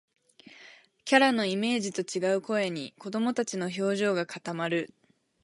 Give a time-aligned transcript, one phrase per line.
[1.05, 4.95] キャラのイメージと違う声に、子どもたちの表情が固まる